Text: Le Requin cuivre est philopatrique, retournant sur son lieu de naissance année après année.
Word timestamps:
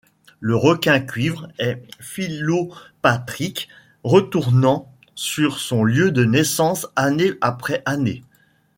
Le 0.39 0.55
Requin 0.55 0.99
cuivre 0.99 1.47
est 1.59 1.83
philopatrique, 1.99 3.69
retournant 4.03 4.91
sur 5.13 5.59
son 5.59 5.83
lieu 5.83 6.09
de 6.09 6.25
naissance 6.25 6.87
année 6.95 7.33
après 7.39 7.83
année. 7.85 8.23